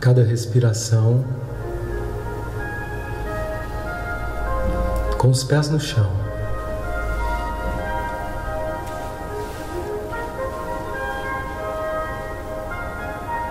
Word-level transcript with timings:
cada 0.00 0.22
respiração, 0.22 1.22
com 5.18 5.28
os 5.28 5.44
pés 5.44 5.68
no 5.68 5.78
chão. 5.78 6.10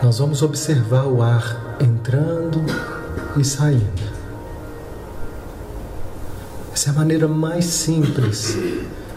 Nós 0.01 0.17
vamos 0.17 0.41
observar 0.41 1.05
o 1.05 1.21
ar 1.21 1.77
entrando 1.79 2.65
e 3.37 3.45
saindo. 3.45 4.09
Essa 6.73 6.89
é 6.89 6.91
a 6.91 6.95
maneira 6.95 7.27
mais 7.27 7.65
simples 7.65 8.57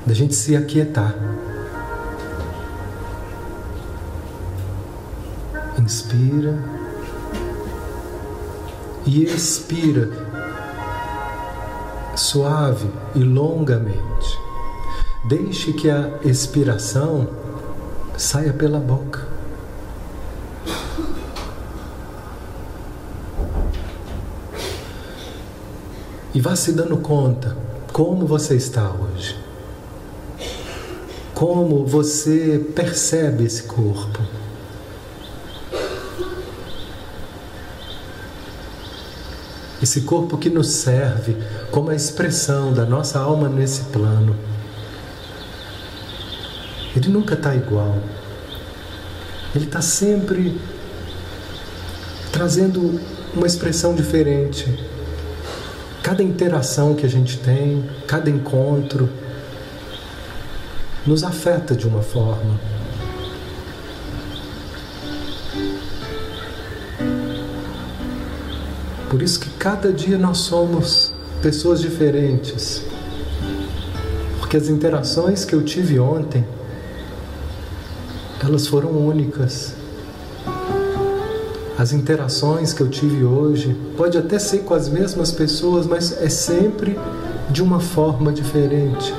da 0.05 0.13
gente 0.13 0.35
se 0.35 0.55
aquietar. 0.55 1.15
Inspira 5.79 6.82
e 9.07 9.25
expira 9.25 10.11
suave 12.17 12.89
e 13.15 13.21
longamente. 13.21 14.39
Deixe 15.25 15.73
que 15.73 15.91
a 15.91 16.19
expiração 16.25 17.29
saia 18.17 18.53
pela 18.53 18.79
boca. 18.79 19.29
E 26.35 26.41
vá 26.41 26.57
se 26.57 26.73
dando 26.73 26.97
conta 26.97 27.57
como 27.93 28.27
você 28.27 28.57
está 28.57 28.91
hoje. 28.91 29.39
Como 31.35 31.85
você 31.85 32.59
percebe 32.75 33.45
esse 33.45 33.65
corpo. 33.65 34.42
Esse 39.93 40.01
corpo 40.01 40.39
que 40.39 40.49
nos 40.49 40.69
serve 40.69 41.37
como 41.71 41.91
a 41.91 41.95
expressão 41.95 42.73
da 42.73 42.87
nossa 42.87 43.19
alma 43.19 43.47
nesse 43.47 43.83
plano. 43.91 44.35
Ele 46.97 47.11
nunca 47.11 47.35
está 47.35 47.55
igual. 47.55 47.99
Ele 49.55 49.67
está 49.67 49.83
sempre 49.83 50.59
trazendo 52.33 52.99
uma 53.35 53.47
expressão 53.47 53.95
diferente. 53.95 54.67
Cada 56.03 56.23
interação 56.23 56.95
que 56.95 57.05
a 57.05 57.11
gente 57.11 57.37
tem, 57.41 57.85
cada 58.07 58.31
encontro, 58.31 59.11
nos 61.07 61.23
afeta 61.23 61.75
de 61.75 61.87
uma 61.87 62.01
forma. 62.01 62.59
Por 69.13 69.21
isso 69.21 69.41
que 69.41 69.51
cada 69.59 69.93
dia 69.93 70.17
nós 70.17 70.39
somos 70.39 71.13
pessoas 71.43 71.83
diferentes. 71.83 72.83
Porque 74.39 74.57
as 74.57 74.71
interações 74.71 75.45
que 75.45 75.55
eu 75.55 75.63
tive 75.63 76.01
ontem, 76.01 76.43
elas 78.43 78.67
foram 78.67 78.89
únicas. 78.89 79.75
As 81.79 81.93
interações 81.93 82.73
que 82.73 82.81
eu 82.81 82.89
tive 82.89 83.23
hoje, 83.23 83.77
pode 83.99 84.17
até 84.17 84.39
ser 84.39 84.61
com 84.61 84.73
as 84.73 84.89
mesmas 84.89 85.31
pessoas, 85.31 85.87
mas 85.87 86.17
é 86.19 86.31
sempre 86.31 86.99
de 87.51 87.63
uma 87.63 87.81
forma 87.81 88.33
diferente. 88.33 89.13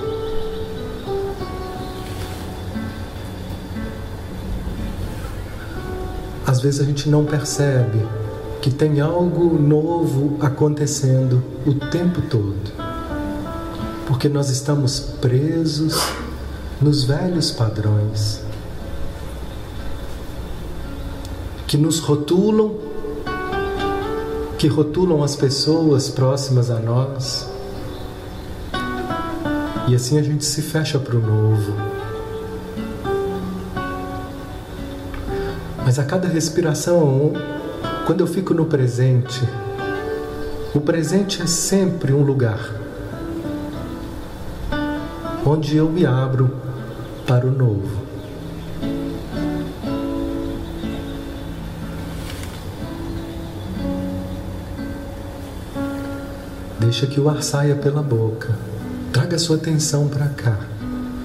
Às 6.48 6.62
vezes 6.62 6.82
a 6.82 6.84
gente 6.84 7.08
não 7.08 7.26
percebe 7.26 8.23
que 8.64 8.72
tem 8.72 9.02
algo 9.02 9.60
novo 9.60 10.38
acontecendo 10.40 11.44
o 11.66 11.74
tempo 11.74 12.22
todo. 12.22 12.72
Porque 14.08 14.30
nós 14.30 14.50
estamos 14.50 15.02
presos 15.02 16.02
nos 16.82 17.04
velhos 17.04 17.52
padrões 17.52 18.42
que 21.68 21.76
nos 21.76 22.00
rotulam, 22.00 22.78
que 24.58 24.70
rotulam 24.70 25.22
as 25.22 25.36
pessoas 25.36 26.08
próximas 26.08 26.72
a 26.72 26.80
nós. 26.80 27.46
E 29.90 29.94
assim 29.94 30.18
a 30.18 30.24
gente 30.24 30.46
se 30.46 30.62
fecha 30.62 30.98
para 30.98 31.18
o 31.18 31.20
novo. 31.20 31.74
Mas 35.86 36.00
a 36.00 36.06
cada 36.06 36.30
respiração 36.30 37.34
quando 38.06 38.20
eu 38.20 38.28
fico 38.28 38.54
no 38.54 38.66
presente, 38.66 39.42
o 40.76 40.82
presente 40.82 41.42
é 41.42 41.48
sempre 41.48 42.12
um 42.12 42.22
lugar 42.22 42.60
onde 45.46 45.78
eu 45.78 45.90
me 45.90 46.06
abro 46.06 46.54
para 47.26 47.46
o 47.46 47.52
novo. 47.52 48.04
Deixa 56.80 57.08
que 57.08 57.20
o 57.20 57.30
ar 57.30 57.42
saia 57.42 57.76
pela 57.76 58.04
boca. 58.04 58.54
Traga 59.12 59.38
sua 59.38 59.56
atenção 59.56 60.08
para 60.08 60.28
cá. 60.28 60.60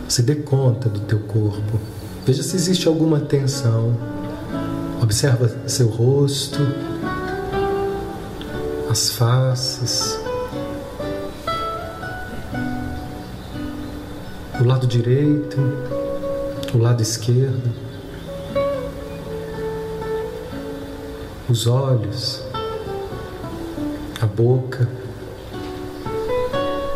Se 0.09 0.23
dê 0.23 0.37
conta 0.37 0.89
do 0.89 1.01
teu 1.01 1.19
corpo. 1.21 1.79
Veja 2.25 2.43
se 2.43 2.55
existe 2.55 2.87
alguma 2.87 3.21
tensão 3.21 4.18
Observa 5.01 5.49
seu 5.69 5.89
rosto, 5.89 6.59
as 8.91 9.11
faces, 9.11 10.19
o 14.61 14.65
lado 14.65 14.87
direito, 14.87 15.57
o 16.75 16.79
lado 16.79 17.01
esquerdo, 17.01 17.73
os 21.49 21.67
olhos, 21.67 22.43
a 24.21 24.27
boca, 24.27 24.89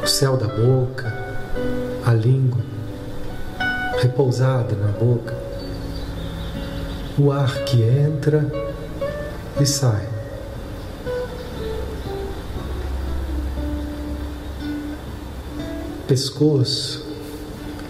o 0.03 0.07
céu 0.07 0.37
da 0.37 0.49
boca, 0.49 1.13
a 2.05 2.13
língua 2.13 2.61
repousada 4.01 4.75
na 4.75 4.89
boca 4.89 5.52
o 7.19 7.31
ar 7.31 7.65
que 7.65 7.83
entra 7.83 8.51
e 9.61 9.67
sai. 9.67 10.09
Pescoço, 16.07 17.07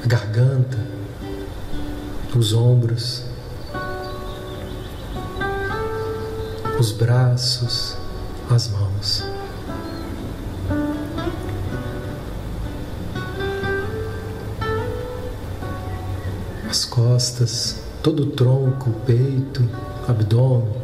garganta, 0.06 0.78
os 2.36 2.52
ombros, 2.52 3.24
os 6.78 6.92
braços, 6.92 7.96
as 8.50 8.68
mãos. 8.68 9.24
As 16.68 16.84
costas, 16.86 17.81
todo 18.02 18.24
o 18.24 18.26
tronco, 18.26 18.90
peito, 19.06 19.62
abdômen. 20.08 20.82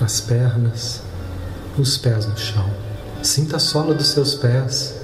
As 0.00 0.22
pernas, 0.22 1.02
os 1.78 1.98
pés 1.98 2.24
no 2.24 2.38
chão. 2.38 2.70
Sinta 3.22 3.56
a 3.56 3.58
sola 3.58 3.92
dos 3.92 4.08
seus 4.08 4.34
pés. 4.34 4.98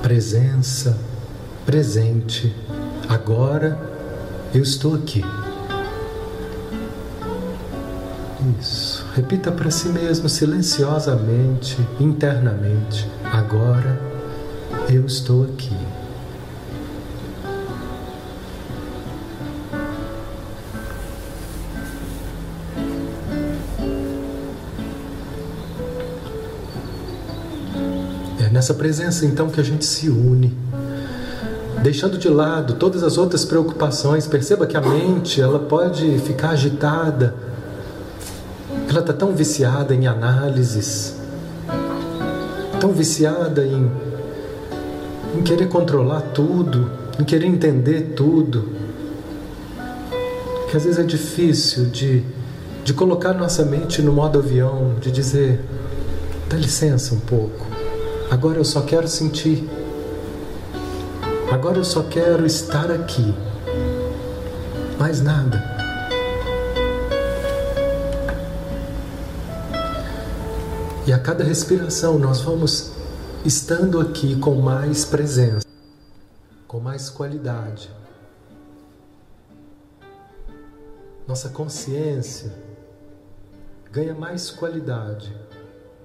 Presença, 0.00 0.96
presente. 1.66 2.56
Agora 3.06 3.78
eu 4.54 4.62
estou 4.62 4.94
aqui. 4.94 5.22
Isso. 8.56 9.04
Repita 9.14 9.50
para 9.50 9.70
si 9.70 9.88
mesmo 9.88 10.28
silenciosamente, 10.28 11.76
internamente. 12.00 13.10
Agora 13.24 14.00
eu 14.88 15.04
estou 15.04 15.44
aqui. 15.44 15.76
É 28.40 28.50
nessa 28.50 28.72
presença 28.72 29.26
então 29.26 29.50
que 29.50 29.60
a 29.60 29.64
gente 29.64 29.84
se 29.84 30.08
une 30.08 30.56
deixando 31.82 32.18
de 32.18 32.28
lado 32.28 32.74
todas 32.74 33.02
as 33.02 33.16
outras 33.18 33.44
preocupações. 33.44 34.26
Perceba 34.26 34.66
que 34.66 34.76
a 34.76 34.80
mente 34.80 35.40
ela 35.40 35.58
pode 35.58 36.18
ficar 36.18 36.50
agitada 36.50 37.47
está 39.08 39.14
tão 39.14 39.34
viciada 39.34 39.94
em 39.94 40.06
análises, 40.06 41.14
tão 42.78 42.92
viciada 42.92 43.64
em, 43.64 43.90
em 45.34 45.42
querer 45.42 45.66
controlar 45.68 46.20
tudo, 46.34 46.90
em 47.18 47.24
querer 47.24 47.46
entender 47.46 48.12
tudo, 48.14 48.68
que 50.70 50.76
às 50.76 50.84
vezes 50.84 50.98
é 50.98 51.04
difícil 51.04 51.86
de, 51.86 52.22
de 52.84 52.92
colocar 52.92 53.32
nossa 53.32 53.64
mente 53.64 54.02
no 54.02 54.12
modo 54.12 54.40
avião, 54.40 54.96
de 55.00 55.10
dizer: 55.10 55.58
dá 56.50 56.58
licença 56.58 57.14
um 57.14 57.20
pouco, 57.20 57.66
agora 58.30 58.58
eu 58.58 58.64
só 58.64 58.82
quero 58.82 59.08
sentir, 59.08 59.66
agora 61.50 61.78
eu 61.78 61.84
só 61.84 62.02
quero 62.02 62.44
estar 62.44 62.90
aqui, 62.90 63.34
mais 64.98 65.22
nada. 65.22 65.77
E 71.08 71.12
a 71.12 71.18
cada 71.18 71.42
respiração 71.42 72.18
nós 72.18 72.42
vamos 72.42 72.92
estando 73.42 73.98
aqui 73.98 74.38
com 74.38 74.56
mais 74.56 75.06
presença, 75.06 75.66
com 76.66 76.80
mais 76.80 77.08
qualidade. 77.08 77.90
Nossa 81.26 81.48
consciência 81.48 82.52
ganha 83.90 84.12
mais 84.14 84.50
qualidade 84.50 85.34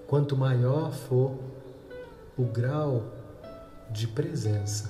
quanto 0.08 0.38
maior 0.38 0.94
for 0.94 1.38
o 2.38 2.46
grau 2.46 3.04
de 3.92 4.08
presença. 4.08 4.90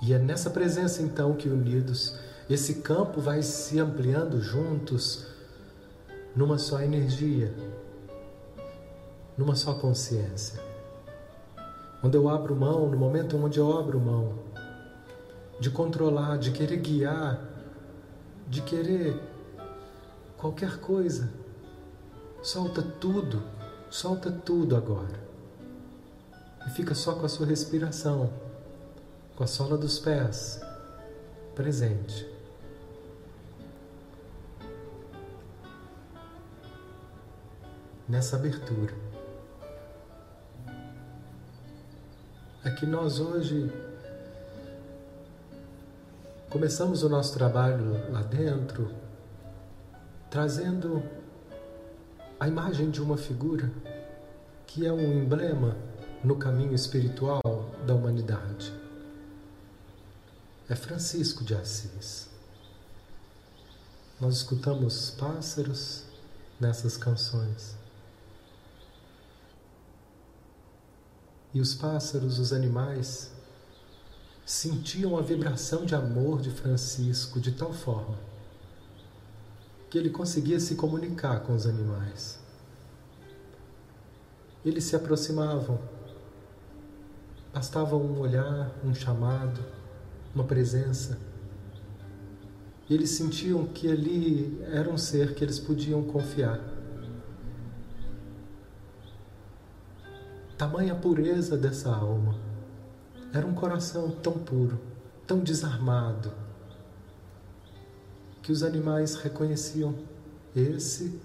E 0.00 0.14
é 0.14 0.18
nessa 0.18 0.48
presença 0.48 1.02
então 1.02 1.34
que 1.34 1.50
unidos 1.50 2.14
esse 2.48 2.76
campo 2.76 3.20
vai 3.20 3.42
se 3.42 3.78
ampliando 3.78 4.40
juntos 4.40 5.26
numa 6.34 6.58
só 6.58 6.80
energia, 6.80 7.54
numa 9.36 9.54
só 9.54 9.74
consciência. 9.74 10.60
Onde 12.02 12.16
eu 12.16 12.28
abro 12.28 12.54
mão, 12.56 12.88
no 12.88 12.96
momento 12.96 13.36
onde 13.36 13.58
eu 13.58 13.78
abro 13.78 14.00
mão 14.00 14.34
de 15.58 15.70
controlar, 15.70 16.38
de 16.38 16.50
querer 16.52 16.78
guiar, 16.78 17.38
de 18.48 18.62
querer 18.62 19.20
qualquer 20.38 20.78
coisa, 20.78 21.30
solta 22.42 22.80
tudo, 22.80 23.42
solta 23.90 24.30
tudo 24.30 24.74
agora. 24.74 25.20
E 26.66 26.70
fica 26.70 26.94
só 26.94 27.14
com 27.14 27.26
a 27.26 27.28
sua 27.28 27.46
respiração, 27.46 28.32
com 29.36 29.44
a 29.44 29.46
sola 29.46 29.76
dos 29.76 29.98
pés 29.98 30.60
presente. 31.54 32.29
Nessa 38.10 38.36
abertura. 38.36 38.92
Que 42.78 42.86
nós 42.86 43.20
hoje 43.20 43.70
começamos 46.48 47.02
o 47.02 47.10
nosso 47.10 47.34
trabalho 47.34 48.10
lá 48.10 48.22
dentro 48.22 48.90
trazendo 50.30 51.02
a 52.38 52.48
imagem 52.48 52.90
de 52.90 53.02
uma 53.02 53.18
figura 53.18 53.70
que 54.66 54.86
é 54.86 54.92
um 54.92 55.22
emblema 55.22 55.76
no 56.24 56.36
caminho 56.36 56.74
espiritual 56.74 57.42
da 57.86 57.94
humanidade. 57.94 58.72
É 60.66 60.74
Francisco 60.74 61.44
de 61.44 61.54
Assis. 61.54 62.30
Nós 64.18 64.36
escutamos 64.36 65.10
pássaros 65.10 66.04
nessas 66.58 66.96
canções. 66.96 67.79
E 71.52 71.60
os 71.60 71.74
pássaros, 71.74 72.38
os 72.38 72.52
animais, 72.52 73.30
sentiam 74.46 75.16
a 75.16 75.22
vibração 75.22 75.84
de 75.84 75.94
amor 75.94 76.40
de 76.40 76.50
Francisco 76.50 77.40
de 77.40 77.52
tal 77.52 77.72
forma 77.72 78.30
que 79.90 79.98
ele 79.98 80.10
conseguia 80.10 80.60
se 80.60 80.76
comunicar 80.76 81.40
com 81.40 81.52
os 81.52 81.66
animais. 81.66 82.38
Eles 84.64 84.84
se 84.84 84.94
aproximavam, 84.94 85.80
bastava 87.52 87.96
um 87.96 88.20
olhar, 88.20 88.70
um 88.84 88.94
chamado, 88.94 89.60
uma 90.32 90.44
presença. 90.44 91.18
Eles 92.88 93.10
sentiam 93.10 93.66
que 93.66 93.90
ali 93.90 94.60
era 94.70 94.88
um 94.88 94.96
ser 94.96 95.34
que 95.34 95.42
eles 95.42 95.58
podiam 95.58 96.04
confiar. 96.04 96.60
Tamanha 100.60 100.94
pureza 100.94 101.56
dessa 101.56 101.88
alma. 101.88 102.38
Era 103.32 103.46
um 103.46 103.54
coração 103.54 104.10
tão 104.10 104.34
puro, 104.34 104.78
tão 105.26 105.38
desarmado, 105.40 106.30
que 108.42 108.52
os 108.52 108.62
animais 108.62 109.14
reconheciam: 109.14 109.94
esse 110.54 111.18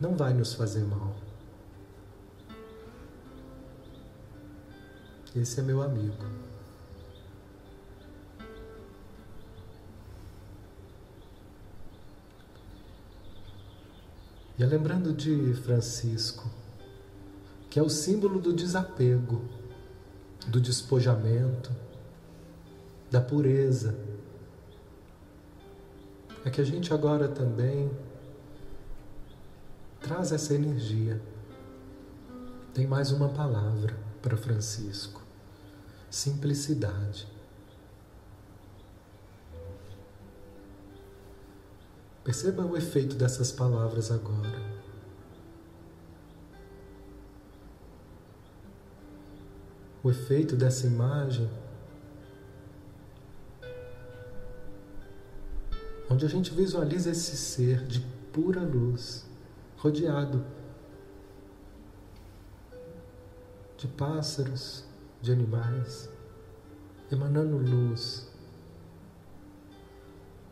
não 0.00 0.16
vai 0.16 0.34
nos 0.34 0.54
fazer 0.54 0.82
mal. 0.82 1.14
Esse 5.36 5.60
é 5.60 5.62
meu 5.62 5.80
amigo. 5.80 6.24
E 14.58 14.64
lembrando 14.64 15.12
de 15.12 15.54
Francisco, 15.54 16.57
que 17.70 17.78
é 17.78 17.82
o 17.82 17.88
símbolo 17.88 18.40
do 18.40 18.52
desapego, 18.52 19.42
do 20.46 20.60
despojamento, 20.60 21.70
da 23.10 23.20
pureza. 23.20 23.98
É 26.44 26.50
que 26.50 26.60
a 26.60 26.64
gente 26.64 26.94
agora 26.94 27.28
também 27.28 27.90
traz 30.00 30.32
essa 30.32 30.54
energia. 30.54 31.20
Tem 32.72 32.86
mais 32.86 33.10
uma 33.10 33.28
palavra 33.28 33.96
para 34.22 34.36
Francisco: 34.36 35.22
simplicidade. 36.10 37.28
Perceba 42.24 42.64
o 42.64 42.76
efeito 42.76 43.16
dessas 43.16 43.50
palavras 43.50 44.10
agora. 44.10 44.77
O 50.02 50.10
efeito 50.10 50.56
dessa 50.56 50.86
imagem, 50.86 51.48
onde 56.10 56.24
a 56.24 56.28
gente 56.28 56.54
visualiza 56.54 57.10
esse 57.10 57.36
ser 57.36 57.84
de 57.84 58.00
pura 58.32 58.60
luz, 58.60 59.26
rodeado 59.76 60.44
de 63.76 63.86
pássaros, 63.86 64.84
de 65.20 65.32
animais, 65.32 66.08
emanando 67.10 67.56
luz. 67.56 68.28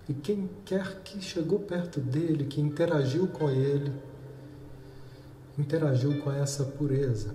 E 0.08 0.14
quem 0.14 0.48
quer 0.64 1.02
que 1.02 1.20
chegou 1.20 1.58
perto 1.58 2.00
dele, 2.00 2.44
que 2.44 2.60
interagiu 2.60 3.26
com 3.26 3.50
ele, 3.50 3.92
interagiu 5.58 6.20
com 6.22 6.30
essa 6.30 6.64
pureza. 6.64 7.34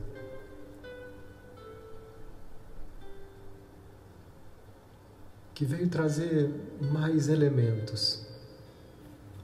Que 5.61 5.65
veio 5.65 5.87
trazer 5.87 6.49
mais 6.91 7.29
elementos 7.29 8.25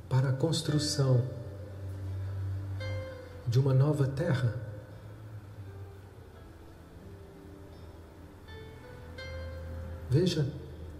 para 0.10 0.30
a 0.30 0.34
construção 0.34 1.24
de 3.46 3.60
uma 3.60 3.72
nova 3.72 4.08
terra. 4.08 4.56
Veja 10.10 10.52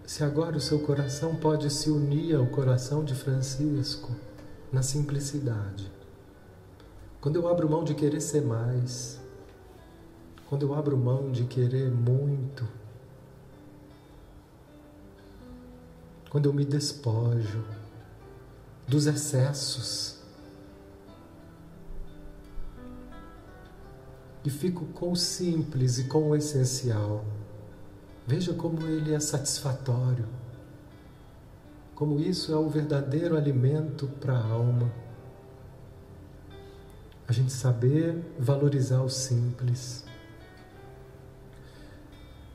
se 0.06 0.22
agora 0.22 0.56
o 0.56 0.60
seu 0.60 0.78
coração 0.78 1.34
pode 1.34 1.68
se 1.68 1.90
unir 1.90 2.36
ao 2.36 2.46
coração 2.46 3.02
de 3.02 3.16
Francisco 3.16 4.14
na 4.72 4.82
simplicidade. 4.82 5.90
Quando 7.20 7.34
eu 7.34 7.48
abro 7.48 7.68
mão 7.68 7.82
de 7.82 7.96
querer 7.96 8.20
ser 8.20 8.42
mais, 8.42 9.18
quando 10.48 10.64
eu 10.64 10.72
abro 10.74 10.96
mão 10.96 11.32
de 11.32 11.42
querer 11.42 11.90
muito, 11.90 12.64
quando 16.30 16.46
eu 16.46 16.52
me 16.52 16.64
despojo 16.64 17.64
dos 18.86 19.06
excessos 19.06 20.18
e 24.44 24.50
fico 24.50 24.86
com 24.86 25.12
o 25.12 25.16
simples 25.16 25.98
e 25.98 26.04
com 26.04 26.30
o 26.30 26.36
essencial. 26.36 27.24
Veja 28.26 28.52
como 28.52 28.86
ele 28.86 29.14
é 29.14 29.20
satisfatório, 29.20 30.26
como 31.94 32.20
isso 32.20 32.52
é 32.52 32.56
o 32.56 32.68
verdadeiro 32.68 33.36
alimento 33.36 34.06
para 34.20 34.34
a 34.34 34.46
alma. 34.46 34.90
A 37.26 37.32
gente 37.32 37.52
saber 37.52 38.22
valorizar 38.38 39.02
o 39.02 39.08
simples. 39.10 40.04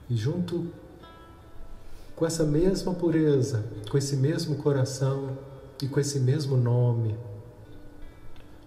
E 0.10 0.16
junto 0.16 0.72
com 2.16 2.26
essa 2.26 2.44
mesma 2.44 2.94
pureza, 2.94 3.64
com 3.90 3.98
esse 3.98 4.16
mesmo 4.16 4.58
coração 4.58 5.38
e 5.82 5.88
com 5.88 6.00
esse 6.00 6.20
mesmo 6.20 6.56
nome, 6.56 7.18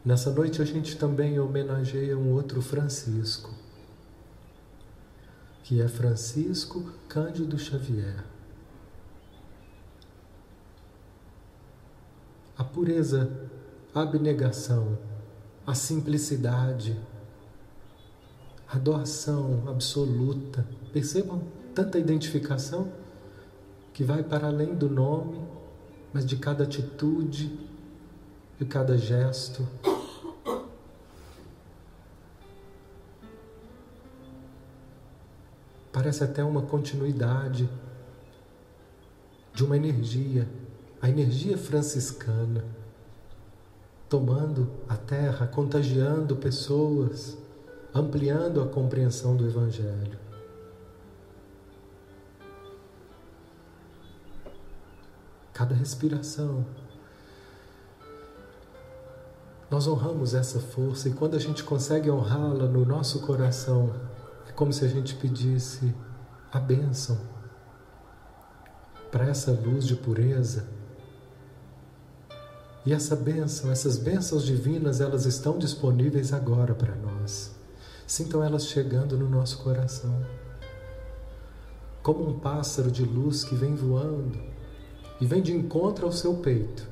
nessa 0.05 0.31
noite 0.31 0.61
a 0.61 0.65
gente 0.65 0.97
também 0.97 1.39
homenageia 1.39 2.19
um 2.19 2.33
outro 2.33 2.61
Francisco, 2.61 3.55
que 5.63 5.81
é 5.81 5.89
Francisco 5.89 6.93
Cândido 7.09 7.59
Xavier. 7.59 8.25
A 12.59 12.65
pureza, 12.65 13.31
a 13.95 14.03
abnegação, 14.03 14.99
a 15.67 15.75
simplicidade, 15.75 16.97
a 18.69 18.79
doação 18.79 19.65
absoluta. 19.67 20.67
Percebam 20.93 21.43
tanta 21.75 21.99
identificação 21.99 22.91
que 23.97 24.05
vai 24.05 24.23
para 24.23 24.49
além 24.49 24.75
do 24.75 24.91
nome, 24.91 25.41
mas 26.13 26.27
de 26.27 26.37
cada 26.37 26.65
atitude, 26.65 27.59
de 28.59 28.65
cada 28.67 28.99
gesto. 28.99 29.67
Parece 35.91 36.23
até 36.23 36.45
uma 36.45 36.61
continuidade 36.61 37.71
de 39.55 39.65
uma 39.65 39.79
energia, 39.79 40.47
a 41.01 41.09
energia 41.09 41.57
franciscana, 41.57 42.67
tomando 44.11 44.71
a 44.87 44.97
terra, 44.99 45.47
contagiando 45.47 46.37
pessoas, 46.37 47.39
ampliando 47.95 48.61
a 48.61 48.67
compreensão 48.67 49.35
do 49.35 49.47
Evangelho. 49.47 50.26
Cada 55.57 55.75
respiração, 55.75 56.67
nós 59.71 59.89
honramos 59.89 60.35
essa 60.35 60.61
força 60.61 61.09
e 61.09 61.15
quando 61.15 61.35
a 61.35 61.39
gente 61.39 61.65
consegue 61.65 62.11
honrá-la 62.11 62.67
no 62.67 62.85
nosso 62.85 63.21
coração, 63.21 63.91
é 64.47 64.53
como 64.53 64.71
se 64.71 64.85
a 64.85 64.89
gente 64.89 65.15
pedisse 65.15 65.95
a 66.53 66.61
bênção 66.61 67.19
para 69.11 69.25
essa 69.25 69.51
luz 69.51 69.87
de 69.87 69.97
pureza. 69.97 70.69
E 72.85 72.93
essa 72.93 73.17
bênção, 73.17 73.73
essas 73.73 73.97
bênçãos 73.97 74.45
divinas, 74.45 75.01
elas 75.01 75.25
estão 75.25 75.59
disponíveis 75.59 76.35
agora 76.35 76.75
para 76.75 76.95
nós. 76.97 77.51
Sintam 78.07 78.45
elas 78.45 78.67
chegando 78.67 79.17
no 79.17 79.27
nosso 79.27 79.63
coração. 79.63 80.23
Como 82.03 82.29
um 82.29 82.39
pássaro 82.39 82.91
de 82.91 83.05
luz 83.07 83.43
que 83.43 83.55
vem 83.55 83.75
voando 83.75 84.55
e 85.21 85.27
vem 85.27 85.43
de 85.43 85.53
encontro 85.53 86.07
ao 86.07 86.13
seu 86.13 86.37
peito. 86.37 86.87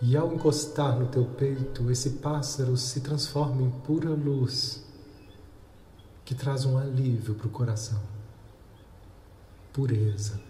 E 0.00 0.16
ao 0.16 0.32
encostar 0.32 0.98
no 0.98 1.08
teu 1.08 1.24
peito, 1.24 1.90
esse 1.90 2.10
pássaro 2.10 2.76
se 2.76 3.00
transforma 3.00 3.62
em 3.62 3.70
pura 3.70 4.10
luz 4.10 4.84
que 6.24 6.34
traz 6.34 6.64
um 6.64 6.78
alívio 6.78 7.34
para 7.34 7.46
o 7.46 7.50
coração. 7.50 8.00
Pureza, 9.72 10.40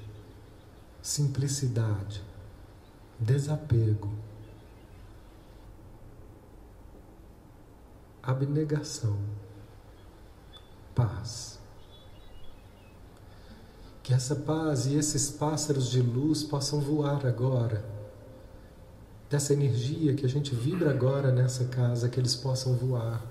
simplicidade, 1.01 2.23
desapego 3.19 4.13
abnegação, 8.29 9.17
paz. 10.95 11.58
Que 14.09 14.15
essa 14.15 14.35
paz 14.35 14.87
e 14.87 14.95
esses 14.95 15.29
pássaros 15.29 15.91
de 15.91 16.01
luz 16.01 16.43
possam 16.43 16.81
voar 16.81 17.27
agora, 17.27 17.85
dessa 19.29 19.53
energia 19.53 20.15
que 20.15 20.25
a 20.25 20.29
gente 20.31 20.55
vibra 20.55 20.89
agora 20.89 21.31
nessa 21.31 21.67
casa, 21.67 22.09
que 22.09 22.19
eles 22.19 22.35
possam 22.35 22.73
voar, 22.73 23.23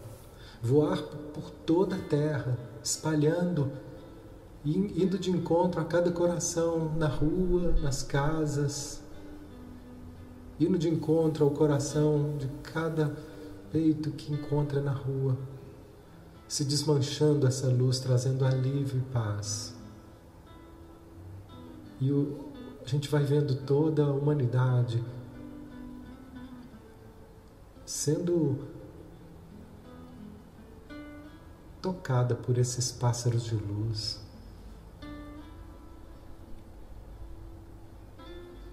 voar 0.62 1.02
por 1.34 1.50
toda 1.66 1.96
a 1.96 2.00
terra, 2.00 2.56
espalhando, 2.84 3.72
indo 4.64 5.18
de 5.18 5.32
encontro 5.32 5.82
a 5.82 5.84
cada 5.84 6.12
coração, 6.12 6.94
na 6.96 7.08
rua, 7.08 7.72
nas 7.82 8.04
casas, 8.04 9.02
indo 10.60 10.78
de 10.78 10.90
encontro 10.90 11.44
ao 11.44 11.50
coração 11.50 12.38
de 12.38 12.48
cada 12.62 13.18
peito 13.72 14.12
que 14.12 14.32
encontra 14.32 14.80
na 14.80 14.92
rua, 14.92 15.36
se 16.48 16.64
desmanchando 16.64 17.48
essa 17.48 17.68
luz, 17.68 18.00
trazendo 18.00 18.46
alívio 18.46 19.00
e 19.00 19.12
paz. 19.12 19.76
E 22.00 22.12
o, 22.12 22.52
a 22.86 22.88
gente 22.88 23.10
vai 23.10 23.24
vendo 23.24 23.56
toda 23.56 24.06
a 24.06 24.12
humanidade 24.12 25.04
sendo 27.86 28.68
tocada 31.82 32.36
por 32.36 32.58
esses 32.58 32.92
pássaros 32.92 33.46
de 33.46 33.56
luz. 33.56 34.22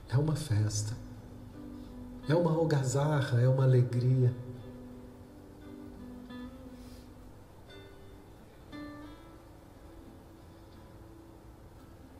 É 0.08 0.18
uma 0.18 0.36
festa, 0.36 0.96
é 2.28 2.34
uma 2.34 2.52
algazarra, 2.52 3.40
é 3.40 3.48
uma 3.48 3.64
alegria. 3.64 4.34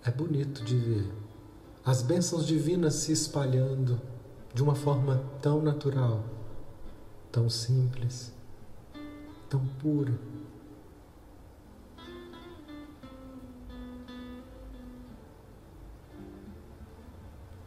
É 0.06 0.10
bonito 0.10 0.62
de 0.62 0.76
ver 0.76 1.10
as 1.82 2.02
bênçãos 2.02 2.46
divinas 2.46 2.92
se 2.92 3.10
espalhando 3.10 3.98
de 4.52 4.62
uma 4.62 4.74
forma 4.74 5.24
tão 5.40 5.62
natural, 5.62 6.22
tão 7.32 7.48
simples, 7.48 8.30
tão 9.48 9.66
pura. 9.80 10.12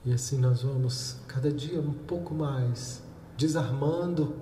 E 0.06 0.14
assim 0.14 0.38
nós 0.38 0.62
vamos 0.62 1.18
cada 1.28 1.52
dia 1.52 1.82
um 1.82 1.92
pouco 1.92 2.36
mais 2.36 3.02
desarmando 3.36 4.36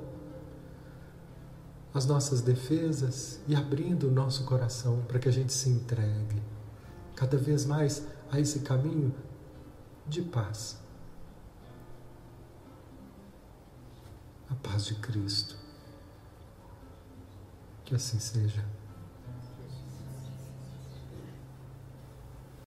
as 1.94 2.06
nossas 2.06 2.42
defesas 2.42 3.40
e 3.48 3.56
abrindo 3.56 4.10
o 4.10 4.12
nosso 4.12 4.44
coração 4.44 5.02
para 5.08 5.18
que 5.18 5.30
a 5.30 5.32
gente 5.32 5.54
se 5.54 5.70
entregue 5.70 6.55
cada 7.16 7.38
vez 7.38 7.66
mais 7.66 8.06
a 8.32 8.40
esse 8.40 8.60
caminho 8.60 9.14
de 10.08 10.22
paz. 10.22 10.80
A 14.50 14.56
paz 14.56 14.86
de 14.86 14.96
Cristo. 14.96 15.58
Que 17.84 17.96
assim 17.96 18.20
seja. 18.20 18.64